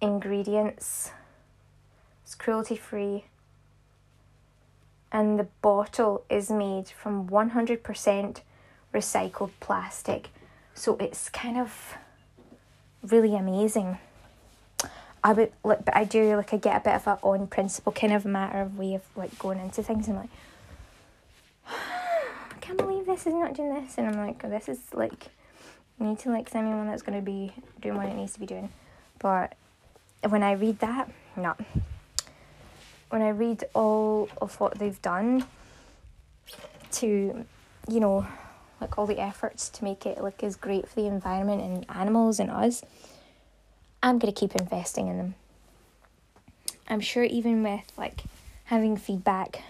[0.00, 1.12] ingredients.
[2.22, 3.24] It's cruelty free.
[5.12, 8.40] And the bottle is made from 100%
[8.94, 10.28] recycled plastic.
[10.74, 11.96] So it's kind of
[13.02, 13.98] really amazing.
[15.22, 17.92] I would like, but I do like I get a bit of a on principle
[17.92, 20.30] kind of matter of way of like going into things and like,
[21.68, 25.26] I can't believe this is not doing this, and I'm like, this is like,
[25.98, 28.40] you need to like send me one that's gonna be doing what it needs to
[28.40, 28.70] be doing,
[29.18, 29.54] but
[30.28, 31.54] when I read that, no.
[33.08, 35.44] when I read all of what they've done
[36.92, 37.44] to,
[37.88, 38.26] you know,
[38.80, 42.40] like all the efforts to make it look as great for the environment and animals
[42.40, 42.82] and us,
[44.02, 45.34] I'm gonna keep investing in them.
[46.88, 48.22] I'm sure even with like
[48.64, 49.62] having feedback,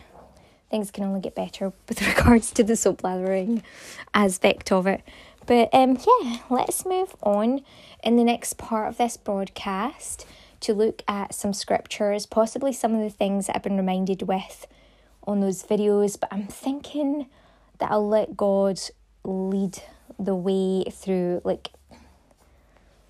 [0.70, 3.62] things can only get better with regards to the soap lathering
[4.14, 5.02] aspect of it.
[5.46, 7.62] But um yeah, let's move on
[8.03, 10.26] in the next part of this broadcast
[10.61, 14.66] to look at some scriptures, possibly some of the things that I've been reminded with
[15.24, 17.26] on those videos, but I'm thinking
[17.79, 18.81] that I'll let God
[19.24, 19.83] lead
[20.18, 21.70] the way through like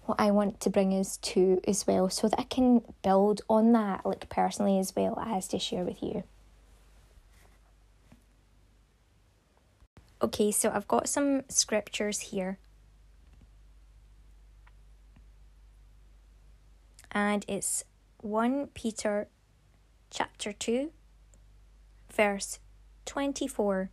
[0.07, 3.73] what I want to bring us to as well so that I can build on
[3.73, 6.25] that like personally as well as to share with you.
[10.22, 12.59] Okay, so I've got some scriptures here.
[17.12, 17.85] And it's
[18.18, 19.28] 1 Peter
[20.11, 20.90] chapter 2
[22.12, 22.59] verse
[23.06, 23.90] 24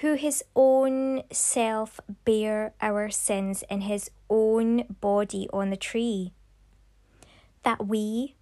[0.00, 6.32] who his own self bare our sins in his own body on the tree,
[7.64, 8.34] that we,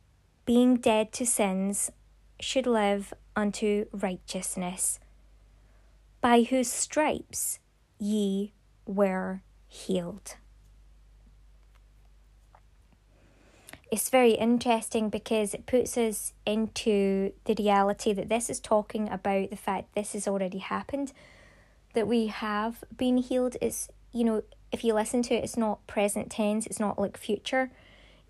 [0.45, 1.91] being dead to sins,
[2.39, 5.01] should live unto righteousness,
[6.21, 7.59] by whose stripes
[7.99, 8.53] ye
[8.87, 10.37] were healed.
[13.91, 19.51] It's very interesting because it puts us into the reality that this is talking about
[19.51, 21.13] the fact this has already happened
[21.95, 25.87] that we have been healed It's, you know, if you listen to it, it's not
[25.87, 27.71] present tense, it's not like future.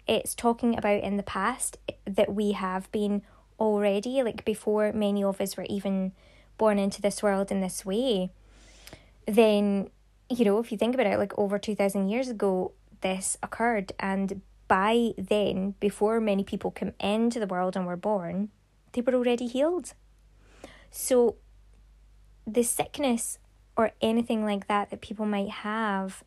[0.07, 3.23] It's talking about in the past that we have been
[3.59, 6.13] already, like before many of us were even
[6.59, 8.31] born into this world in this way.
[9.27, 9.91] Then,
[10.29, 13.93] you know, if you think about it, like over 2,000 years ago, this occurred.
[13.99, 18.51] And by then, before many people came into the world and were born,
[18.93, 19.95] they were already healed.
[20.91, 21.37] So,
[22.47, 23.39] the sickness
[23.77, 26.25] or anything like that that people might have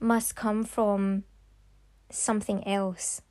[0.00, 1.24] must come from
[2.10, 3.22] something else.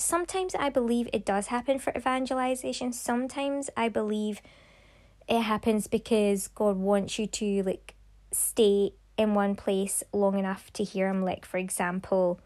[0.00, 2.92] Sometimes I believe it does happen for evangelization.
[2.94, 4.40] Sometimes I believe
[5.28, 7.94] it happens because God wants you to like
[8.32, 12.40] stay in one place long enough to hear him like for example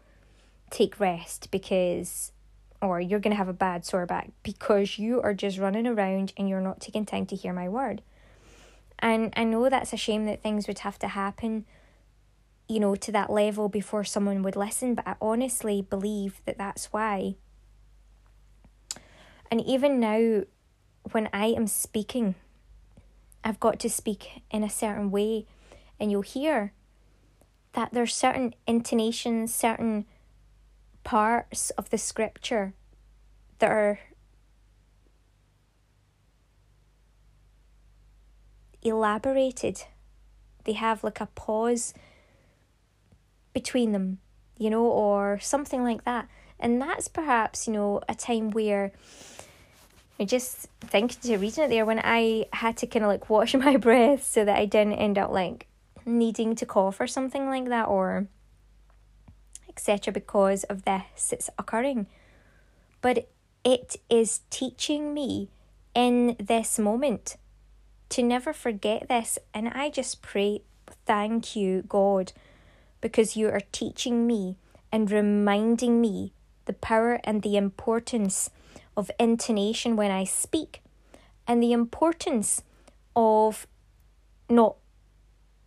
[0.69, 2.33] take rest because
[2.81, 6.33] or you're going to have a bad sore back because you are just running around
[6.35, 8.01] and you're not taking time to hear my word.
[8.99, 11.65] And I know that's a shame that things would have to happen,
[12.67, 16.91] you know, to that level before someone would listen, but I honestly believe that that's
[16.91, 17.35] why.
[19.55, 20.41] And even now,
[21.13, 22.35] when I am speaking,
[23.41, 25.45] I've got to speak in a certain way,
[25.97, 26.73] and you'll hear
[27.71, 30.07] that there's certain intonations, certain
[31.05, 32.73] parts of the scripture
[33.59, 33.99] that are
[38.81, 39.83] elaborated.
[40.65, 41.93] They have like a pause
[43.53, 44.17] between them,
[44.57, 46.27] you know, or something like that.
[46.59, 48.91] And that's perhaps, you know, a time where
[50.19, 53.55] I just thinking to reading it there when I had to kind of like watch
[53.55, 55.67] my breath so that I didn't end up like
[56.05, 58.27] needing to cough or something like that or
[59.67, 62.07] etc., because of this it's occurring.
[63.01, 63.27] But
[63.63, 65.49] it is teaching me
[65.93, 67.35] in this moment
[68.09, 69.37] to never forget this.
[69.53, 70.61] And I just pray,
[71.05, 72.31] thank you, God,
[73.01, 74.57] because you are teaching me
[74.91, 76.31] and reminding me
[76.65, 78.49] the power and the importance
[78.97, 80.81] of intonation when I speak
[81.47, 82.63] and the importance
[83.15, 83.67] of
[84.49, 84.75] not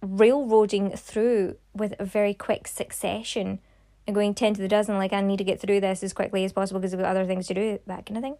[0.02, 3.60] railroading through with a very quick succession
[4.06, 6.44] and going 10 to the dozen, like, I need to get through this as quickly
[6.44, 8.36] as possible because I've got other things to do, that kind of thing.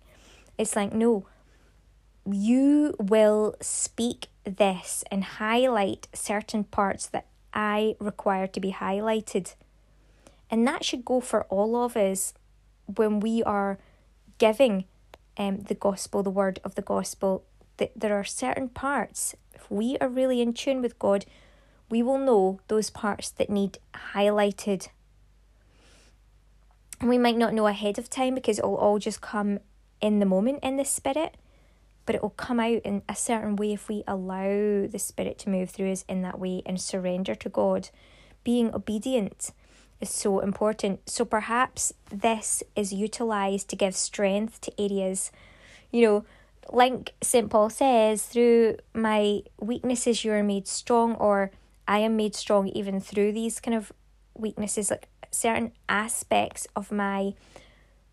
[0.57, 1.27] It's like, no,
[2.27, 9.55] you will speak this and highlight certain parts that I require to be highlighted.
[10.51, 12.33] And that should go for all of us
[12.97, 13.79] when we are
[14.39, 14.85] giving
[15.37, 17.45] um, the gospel, the word of the gospel,
[17.77, 21.25] that there are certain parts, if we are really in tune with God,
[21.91, 23.79] we will know those parts that need
[24.15, 24.89] highlighted
[27.01, 29.61] and we might not know ahead of time because it'll all just come
[30.01, 31.37] in the moment in the spirit,
[32.07, 35.51] but it will come out in a certain way if we allow the spirit to
[35.51, 37.91] move through us in that way and surrender to God.
[38.43, 39.53] Being obedient
[40.01, 41.09] is so important.
[41.09, 45.31] So perhaps this is utilized to give strength to areas,
[45.91, 46.25] you know,
[46.71, 47.49] like St.
[47.49, 51.51] Paul says, through my weaknesses, you are made strong, or
[51.87, 53.93] I am made strong even through these kind of
[54.35, 54.91] weaknesses.
[54.91, 57.35] Like certain aspects of my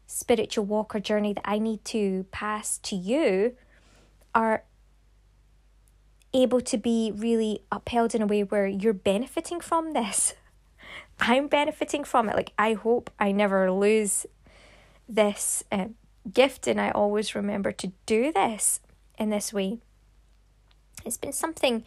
[0.08, 3.56] spiritual walk or journey that I need to pass to you
[4.34, 4.64] are
[6.34, 10.34] able to be really upheld in a way where you're benefiting from this.
[11.20, 12.36] I'm benefiting from it.
[12.36, 14.26] Like, I hope I never lose
[15.08, 15.88] this uh,
[16.32, 18.80] gift and I always remember to do this
[19.18, 19.80] in this way.
[21.06, 21.84] It's been something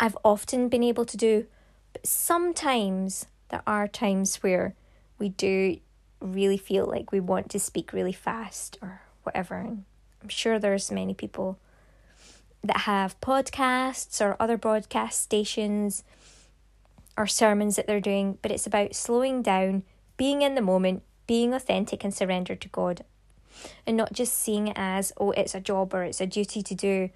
[0.00, 1.46] I've often been able to do,
[1.92, 4.74] but sometimes there are times where
[5.18, 5.78] we do
[6.20, 9.56] really feel like we want to speak really fast or whatever.
[9.56, 9.84] And
[10.22, 11.58] I'm sure there's many people
[12.62, 16.04] that have podcasts or other broadcast stations
[17.18, 19.82] or sermons that they're doing, but it's about slowing down,
[20.16, 23.04] being in the moment, being authentic and surrendered to God,
[23.84, 26.74] and not just seeing it as, oh, it's a job or it's a duty to
[26.76, 27.10] do.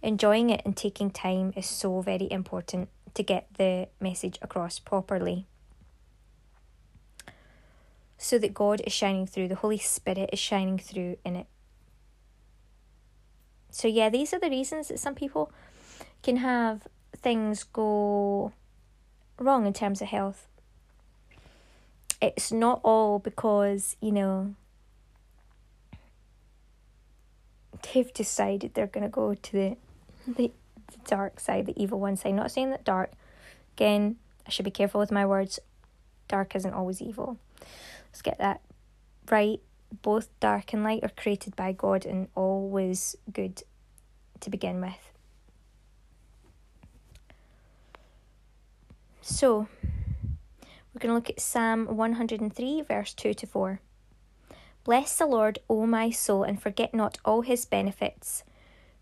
[0.00, 5.44] Enjoying it and taking time is so very important to get the message across properly.
[8.16, 11.46] So that God is shining through, the Holy Spirit is shining through in it.
[13.70, 15.50] So, yeah, these are the reasons that some people
[16.22, 16.86] can have
[17.20, 18.52] things go
[19.40, 20.46] wrong in terms of health.
[22.20, 24.54] It's not all because, you know,
[27.82, 29.76] they've decided they're going to go to the,
[30.26, 30.52] the,
[30.88, 32.34] the dark side, the evil one side.
[32.34, 33.12] Not saying that dark,
[33.76, 34.16] again,
[34.46, 35.60] I should be careful with my words.
[36.26, 37.38] Dark isn't always evil.
[38.10, 38.60] Let's get that
[39.30, 39.60] right
[40.02, 43.62] both dark and light are created by God and always good
[44.40, 45.07] to begin with.
[49.20, 49.68] So,
[50.92, 53.80] we're going to look at Psalm 103, verse 2 to 4.
[54.84, 58.44] Bless the Lord, O my soul, and forget not all his benefits,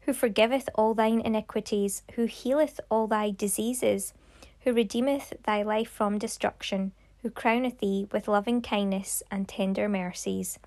[0.01, 4.13] who forgiveth all thine iniquities, who healeth all thy diseases,
[4.61, 6.93] who redeemeth thy life from destruction,
[7.23, 10.59] who crowneth thee with loving kindness and tender mercies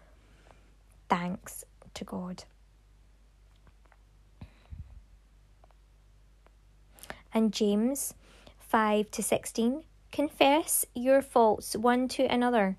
[1.10, 2.46] thanks to God.
[7.34, 8.14] And James
[8.70, 12.78] 5 to 16 confess your faults one to another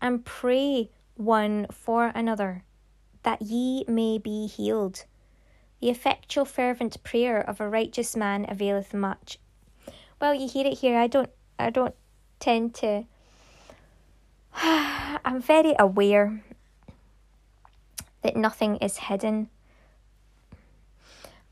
[0.00, 2.62] and pray one for another
[3.24, 5.04] that ye may be healed.
[5.80, 9.38] The effectual fervent prayer of a righteous man availeth much.
[10.20, 10.96] Well, you hear it here.
[10.96, 11.94] I don't I don't
[12.38, 13.04] tend to
[14.54, 16.40] I'm very aware
[18.22, 19.50] that nothing is hidden.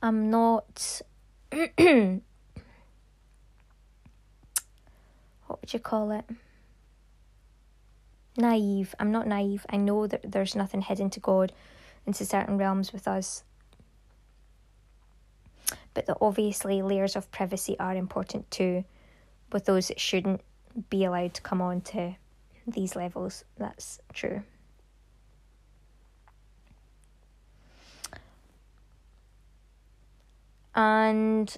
[0.01, 1.03] I'm not.
[5.69, 6.25] what you call it?
[8.39, 8.95] Naive.
[8.99, 9.67] I'm not naive.
[9.69, 11.53] I know that there's nothing hidden to God
[12.07, 13.45] into certain realms with us.
[15.93, 18.85] But that obviously layers of privacy are important too,
[19.53, 20.41] with those that shouldn't
[20.89, 22.17] be allowed to come on to
[22.67, 23.45] these levels.
[23.59, 24.43] That's true.
[30.75, 31.57] and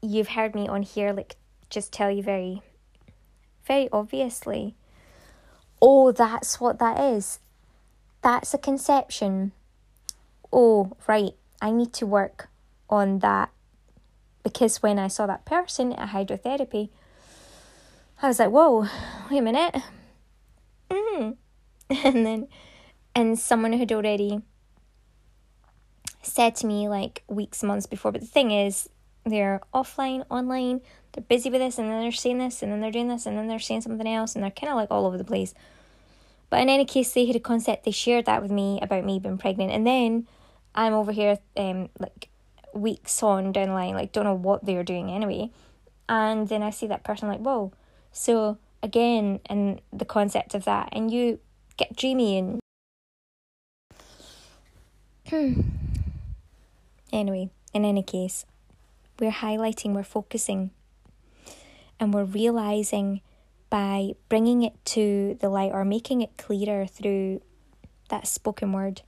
[0.00, 1.36] you've heard me on here like
[1.68, 2.62] just tell you very
[3.68, 4.74] very obviously
[5.80, 7.38] oh that's what that is
[8.22, 9.52] that's a conception
[10.52, 12.48] oh right i need to work
[12.90, 13.50] on that
[14.42, 16.88] because when i saw that person at hydrotherapy
[18.22, 18.86] i was like whoa
[19.30, 19.76] wait a minute
[20.90, 21.36] mm.
[21.90, 22.48] and then
[23.14, 24.40] and someone had already
[26.22, 28.12] said to me like weeks, months before.
[28.12, 28.88] But the thing is,
[29.24, 30.80] they're offline, online,
[31.18, 33.36] they're busy with this, and then they're saying this, and then they're doing this, and
[33.36, 35.52] then they're saying something else, and they're kind of like all over the place.
[36.48, 39.18] But in any case, they had a concept, they shared that with me about me
[39.18, 40.28] being pregnant, and then
[40.76, 42.28] I'm over here, um, like
[42.72, 45.50] weeks on down the line, like don't know what they're doing anyway.
[46.08, 47.72] And then I see that person like, whoa.
[48.12, 51.40] So again, and the concept of that, and you
[51.76, 52.60] get dreamy and.
[55.28, 55.60] Hmm.
[57.12, 58.46] Anyway, in any case,
[59.18, 60.70] we're highlighting, we're focusing,
[62.00, 63.20] and we're realizing
[63.70, 67.42] by bringing it to the light or making it clearer through
[68.08, 69.02] that spoken word.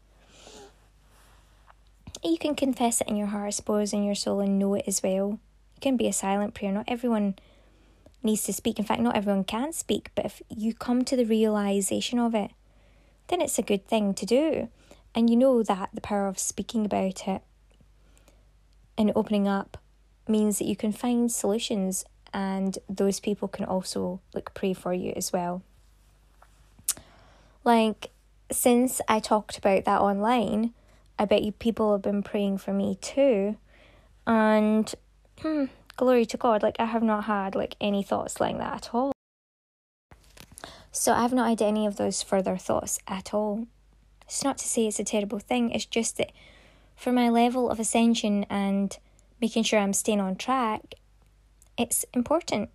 [2.22, 4.84] You can confess it in your heart, I suppose, in your soul, and know it
[4.86, 5.38] as well.
[5.76, 6.72] It can be a silent prayer.
[6.72, 7.36] Not everyone
[8.22, 8.78] needs to speak.
[8.78, 12.50] In fact, not everyone can speak, but if you come to the realization of it,
[13.28, 14.68] then it's a good thing to do.
[15.14, 17.42] And you know that the power of speaking about it
[18.98, 19.78] and opening up
[20.28, 25.12] means that you can find solutions and those people can also like pray for you
[25.16, 25.62] as well.
[27.64, 28.10] Like
[28.50, 30.72] since I talked about that online,
[31.18, 33.56] I bet you people have been praying for me too.
[34.26, 34.92] And
[35.40, 35.66] hmm,
[35.96, 39.12] glory to God, like I have not had like any thoughts like that at all.
[40.92, 43.66] So I've not had any of those further thoughts at all.
[44.24, 46.32] It's not to say it's a terrible thing, it's just that
[46.96, 48.96] for my level of ascension and
[49.40, 50.94] making sure I'm staying on track,
[51.76, 52.70] it's important.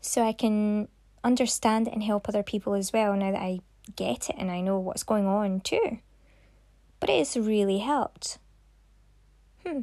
[0.00, 0.88] So I can
[1.24, 3.60] understand it and help other people as well now that I
[3.96, 5.98] get it and I know what's going on too.
[7.00, 8.38] But it's really helped.
[9.64, 9.82] Hmm.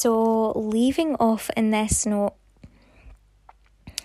[0.00, 2.32] So, leaving off in this note,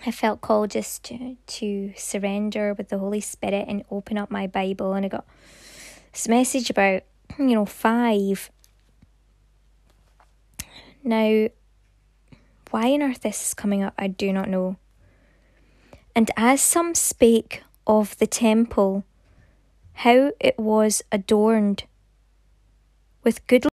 [0.04, 4.46] I felt called just to, to surrender with the Holy Spirit and open up my
[4.46, 4.92] Bible.
[4.92, 5.24] And I got
[6.12, 7.04] this message about,
[7.38, 8.50] you know, five.
[11.02, 11.48] Now,
[12.70, 14.76] why on earth this is coming up, I do not know.
[16.14, 19.04] And as some spake of the temple,
[19.94, 21.84] how it was adorned
[23.24, 23.70] with goodly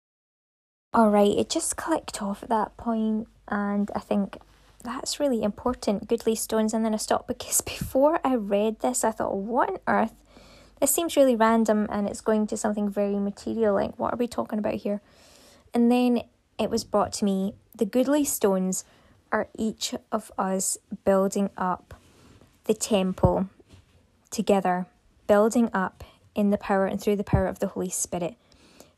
[0.92, 4.38] Alright, it just clicked off at that point, and I think
[4.82, 9.12] that's really important, goodly stones, and then I stopped because before I read this, I
[9.12, 10.14] thought, what on earth?
[10.80, 14.26] This seems really random and it's going to something very material, like what are we
[14.26, 15.00] talking about here?
[15.74, 16.22] And then
[16.58, 18.84] it was brought to me the goodly stones
[19.30, 21.94] are each of us building up
[22.64, 23.48] the temple
[24.30, 24.86] together,
[25.26, 26.02] building up
[26.34, 28.36] in the power and through the power of the Holy Spirit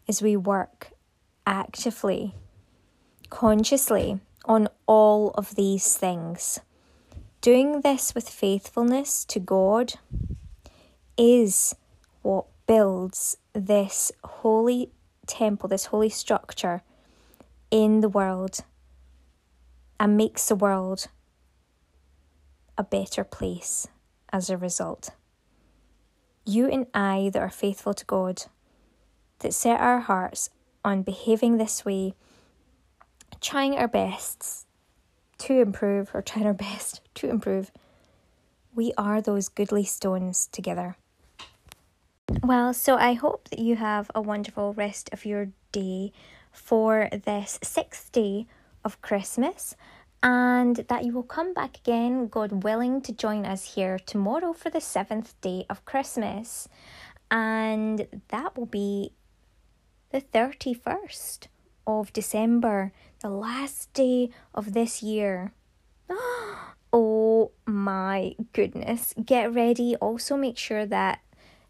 [0.09, 0.92] as we work
[1.47, 2.35] actively,
[3.31, 6.61] consciously on all of these things.
[7.41, 9.95] Doing this with faithfulness to God
[11.17, 11.75] is
[12.23, 14.91] what builds this holy
[15.27, 16.83] temple, this holy structure
[17.71, 18.61] in the world
[19.99, 21.07] and makes the world
[22.77, 23.87] a better place
[24.33, 25.11] as a result.
[26.45, 28.45] You and I that are faithful to God,
[29.41, 30.51] that set our hearts
[30.85, 32.15] on behaving this way,
[33.41, 34.67] trying our best
[35.39, 37.71] to improve, or trying our best to improve,
[38.75, 40.97] we are those goodly stones together.
[42.43, 46.13] Well, so I hope that you have a wonderful rest of your day
[46.51, 48.47] for this sixth day
[48.85, 49.77] of Christmas
[50.23, 54.71] and that you will come back again, God willing, to join us here tomorrow for
[54.71, 56.69] the seventh day of Christmas.
[57.31, 59.13] And that will be
[60.13, 61.47] the 31st
[61.87, 65.53] of December, the last day of this year.
[66.93, 69.15] oh my goodness.
[69.25, 69.97] Get ready.
[69.97, 71.21] Also, make sure that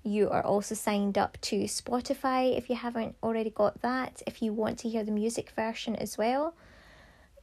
[0.02, 4.22] you are also signed up to Spotify if you haven't already got that.
[4.26, 6.56] If you want to hear the music version as well,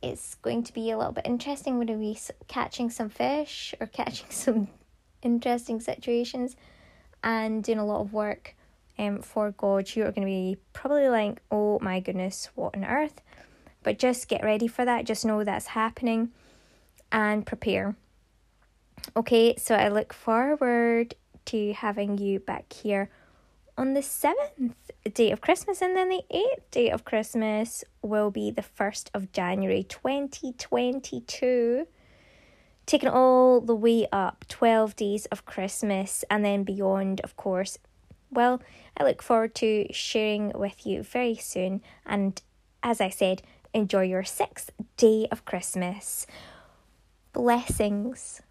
[0.02, 1.80] it's going to be a little bit interesting.
[1.80, 2.20] We're going to be
[2.50, 4.68] catching some fish or catching some
[5.22, 6.58] interesting situations
[7.24, 8.56] and doing a lot of work
[9.00, 12.84] um, for God, you are going to be probably like, oh my goodness, what on
[12.84, 13.22] earth?
[13.82, 15.06] But just get ready for that.
[15.06, 16.32] Just know that's happening
[17.12, 17.96] and prepare.
[19.16, 23.10] Okay, so I look forward to having you back here
[23.78, 28.52] on the seventh day of Christmas, and then the eighth day of Christmas will be
[28.52, 31.88] the first of January 2022.
[32.86, 37.78] Taking all the way up 12 days of Christmas and then beyond, of course,
[38.32, 38.62] well,
[38.98, 41.82] I look forward to sharing with you very soon.
[42.06, 42.42] And
[42.84, 43.42] as I said,
[43.74, 46.28] enjoy your sixth day of Christmas.
[47.34, 48.42] Blessings.